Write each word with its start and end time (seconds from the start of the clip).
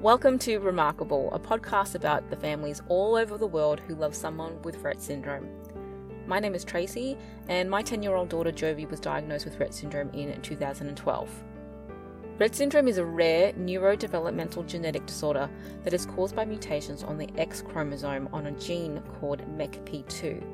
Welcome 0.00 0.38
to 0.40 0.58
Remarkable, 0.58 1.28
a 1.34 1.40
podcast 1.40 1.96
about 1.96 2.30
the 2.30 2.36
families 2.36 2.82
all 2.86 3.16
over 3.16 3.36
the 3.36 3.48
world 3.48 3.80
who 3.80 3.96
love 3.96 4.14
someone 4.14 4.62
with 4.62 4.80
Rett 4.84 5.00
syndrome. 5.00 5.48
My 6.24 6.38
name 6.38 6.54
is 6.54 6.64
Tracy, 6.64 7.18
and 7.48 7.68
my 7.68 7.82
10 7.82 8.04
year 8.04 8.14
old 8.14 8.28
daughter 8.28 8.52
Jovi 8.52 8.88
was 8.88 9.00
diagnosed 9.00 9.44
with 9.44 9.58
Rett 9.58 9.72
syndrome 9.74 10.10
in 10.10 10.40
2012. 10.40 11.42
Rett 12.38 12.54
syndrome 12.54 12.86
is 12.86 12.98
a 12.98 13.04
rare 13.04 13.52
neurodevelopmental 13.54 14.64
genetic 14.68 15.04
disorder 15.04 15.50
that 15.82 15.92
is 15.92 16.06
caused 16.06 16.36
by 16.36 16.44
mutations 16.44 17.02
on 17.02 17.18
the 17.18 17.28
X 17.36 17.60
chromosome 17.60 18.28
on 18.32 18.46
a 18.46 18.52
gene 18.52 19.02
called 19.18 19.42
MECP2. 19.58 20.44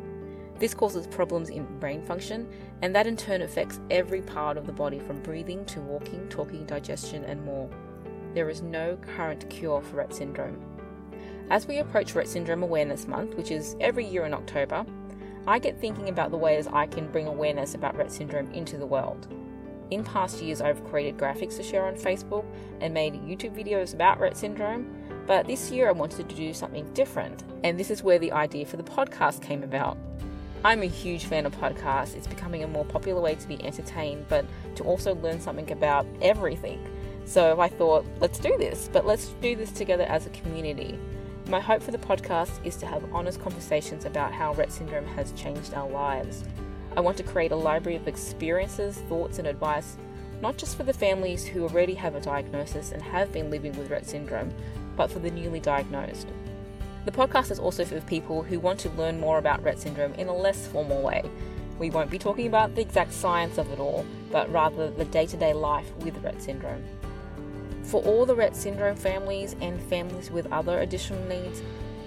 This 0.58 0.72
causes 0.72 1.06
problems 1.06 1.50
in 1.50 1.66
brain 1.80 2.00
function, 2.00 2.48
and 2.80 2.96
that 2.96 3.06
in 3.06 3.14
turn 3.14 3.42
affects 3.42 3.79
every 3.90 4.22
part 4.22 4.56
of 4.56 4.64
the 4.64 4.72
body 4.72 5.00
from 5.00 5.20
breathing 5.20 5.66
to 5.66 5.82
walking, 5.82 6.26
talking, 6.30 6.64
digestion, 6.64 7.24
and 7.24 7.45
more 7.45 7.68
there 8.35 8.51
is 8.51 8.62
no 8.62 8.96
current 9.16 9.48
cure 9.48 9.80
for 9.80 9.96
Rett 9.96 10.12
syndrome. 10.12 10.61
As 11.50 11.67
we 11.67 11.79
approach 11.79 12.14
Rett 12.14 12.27
Syndrome 12.27 12.63
Awareness 12.63 13.07
Month, 13.07 13.35
which 13.36 13.50
is 13.50 13.77
every 13.81 14.07
year 14.07 14.25
in 14.25 14.35
October, 14.35 14.85
I 15.46 15.58
get 15.58 15.81
thinking 15.81 16.08
about 16.08 16.31
the 16.31 16.39
ways 16.39 16.67
I 16.67 16.86
can 16.86 17.07
bring 17.13 17.27
awareness 17.27 17.75
about 17.75 17.96
Rett 17.96 18.11
syndrome 18.11 18.50
into 18.53 18.77
the 18.77 18.86
world. 18.86 19.29
In 19.91 20.03
past 20.03 20.43
years, 20.43 20.61
I've 20.61 20.82
created 20.86 21.18
graphics 21.18 21.57
to 21.58 21.63
share 21.63 21.86
on 21.86 21.94
Facebook 21.94 22.44
and 22.81 22.94
made 22.94 23.14
YouTube 23.14 23.55
videos 23.55 23.93
about 23.93 24.18
Rett 24.18 24.36
syndrome, 24.36 24.91
but 25.27 25.46
this 25.46 25.71
year 25.71 25.89
I 25.89 25.93
wanted 25.93 26.29
to 26.29 26.35
do 26.35 26.55
something 26.55 26.91
different, 26.94 27.44
and 27.63 27.79
this 27.79 27.91
is 27.91 28.03
where 28.03 28.19
the 28.19 28.32
idea 28.32 28.64
for 28.64 28.79
the 28.79 28.82
podcast 28.82 29.43
came 29.43 29.63
about. 29.63 29.99
I'm 30.64 30.82
a 30.82 30.86
huge 30.86 31.27
fan 31.27 31.44
of 31.44 31.55
podcasts. 31.61 32.16
It's 32.16 32.27
becoming 32.27 32.64
a 32.64 32.66
more 32.66 32.86
popular 32.86 33.20
way 33.20 33.34
to 33.34 33.47
be 33.48 33.62
entertained, 33.62 34.25
but 34.30 34.47
to 34.77 34.83
also 34.84 35.14
learn 35.16 35.39
something 35.39 35.70
about 35.70 36.06
everything. 36.22 36.83
So 37.27 37.61
I 37.61 37.69
thought, 37.69 38.05
let's 38.20 38.39
do 38.39 38.56
this, 38.59 38.89
but 38.92 39.06
let's 39.06 39.28
do 39.41 39.56
this 39.56 39.70
together 39.73 40.05
as 40.05 40.27
a 40.27 40.31
community. 40.31 40.98
My 41.48 41.61
hope 41.61 41.83
for 41.83 41.91
the 41.91 41.98
podcast 41.98 42.64
is 42.64 42.77
to 42.77 42.87
have 42.87 43.12
honest 43.12 43.41
conversations 43.41 44.05
about 44.05 44.33
how 44.33 44.55
Rett 44.55 44.70
syndrome 44.70 45.06
has 45.08 45.33
changed 45.33 45.75
our 45.75 45.89
lives. 45.89 46.44
I 46.97 47.00
want 47.00 47.16
to 47.16 47.22
create 47.22 47.53
a 47.53 47.56
library 47.56 47.97
of 47.97 48.08
experiences, 48.08 48.98
thoughts, 49.08 49.39
and 49.39 49.48
advice, 49.48 49.97
not 50.41 50.56
just 50.56 50.77
for 50.77 50.84
the 50.84 50.92
families 50.92 51.44
who 51.44 51.64
already 51.64 51.94
have 51.94 52.14
a 52.14 52.20
diagnosis 52.20 52.92
and 52.92 53.03
have 53.03 53.33
been 53.33 53.50
living 53.50 53.77
with 53.77 53.91
Rett 53.91 54.05
syndrome, 54.05 54.53
but 54.97 55.11
for 55.11 55.19
the 55.19 55.31
newly 55.31 55.61
diagnosed. 55.61 56.28
The 57.05 57.11
podcast 57.11 57.50
is 57.50 57.59
also 57.59 57.84
for 57.84 58.00
people 58.03 58.42
who 58.42 58.61
want 58.61 58.81
to 58.81 58.91
learn 58.91 59.20
more 59.20 59.38
about 59.38 59.62
Rett 59.62 59.78
syndrome 59.78 60.14
in 60.14 60.28
a 60.28 60.34
less 60.34 60.66
formal 60.66 61.03
way. 61.03 61.22
We 61.78 61.91
won't 61.91 62.11
be 62.11 62.19
talking 62.19 62.47
about 62.47 62.75
the 62.75 62.83
exact 62.83 63.12
science 63.12 63.59
of 63.59 63.70
it 63.72 63.81
all, 63.81 64.06
but 64.31 64.50
rather 64.53 64.91
the 64.91 65.05
day 65.06 65.27
to 65.27 65.36
day 65.36 65.53
life 65.53 65.94
with 65.97 66.22
Rett 66.22 66.41
syndrome. 66.41 66.84
For 67.84 68.02
all 68.02 68.24
the 68.24 68.34
Rett 68.34 68.54
syndrome 68.54 68.96
families 68.96 69.54
and 69.60 69.80
families 69.84 70.30
with 70.30 70.50
other 70.50 70.80
additional 70.80 71.22
needs, 71.27 71.62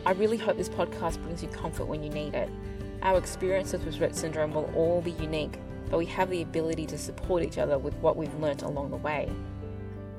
I 0.06 0.12
really 0.12 0.38
hope 0.38 0.58
this 0.58 0.70
podcast 0.70 1.22
brings 1.22 1.44
you 1.44 1.50
comfort 1.50 1.86
when 1.86 2.02
you 2.02 2.10
need 2.10 2.34
it. 2.34 2.50
Our 3.04 3.18
experiences 3.18 3.86
with 3.86 3.98
Rett 3.98 4.16
syndrome 4.16 4.54
will 4.54 4.72
all 4.76 5.02
be 5.02 5.12
unique, 5.12 5.60
but 5.90 6.00
we 6.00 6.08
have 6.08 6.32
the 6.32 6.42
ability 6.42 6.88
to 6.88 6.98
support 6.98 7.44
each 7.44 7.60
other 7.60 7.78
with 7.78 7.94
what 7.96 8.18
we've 8.18 8.34
learnt 8.40 8.64
along 8.64 8.90
the 8.90 8.98
way. 8.98 9.30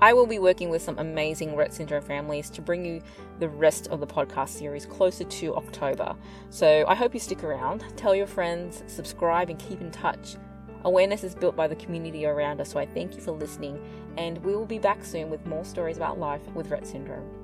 I 0.01 0.13
will 0.13 0.27
be 0.27 0.39
working 0.39 0.71
with 0.71 0.81
some 0.81 0.97
amazing 0.99 1.51
Rett 1.55 1.73
syndrome 1.73 2.05
families 2.05 2.51
to 2.51 2.63
bring 2.63 2.85
you 2.85 3.03
the 3.41 3.49
rest 3.49 3.89
of 3.89 3.99
the 3.99 4.07
podcast 4.07 4.51
series 4.51 4.87
closer 4.87 5.25
to 5.25 5.57
October. 5.57 6.15
So 6.51 6.85
I 6.87 6.95
hope 6.95 7.15
you 7.15 7.21
stick 7.21 7.43
around, 7.43 7.85
tell 7.97 8.15
your 8.15 8.29
friends, 8.29 8.85
subscribe, 8.87 9.51
and 9.51 9.59
keep 9.59 9.81
in 9.81 9.91
touch. 9.91 10.37
Awareness 10.85 11.25
is 11.25 11.35
built 11.35 11.57
by 11.57 11.67
the 11.67 11.77
community 11.77 12.25
around 12.25 12.61
us, 12.61 12.71
so 12.71 12.79
I 12.79 12.87
thank 12.87 13.15
you 13.15 13.21
for 13.21 13.33
listening, 13.33 13.81
and 14.17 14.39
we 14.45 14.55
will 14.55 14.67
be 14.67 14.79
back 14.79 15.05
soon 15.05 15.29
with 15.29 15.45
more 15.47 15.65
stories 15.65 15.97
about 15.97 16.19
life 16.19 16.41
with 16.55 16.71
Rett 16.71 16.87
syndrome. 16.87 17.38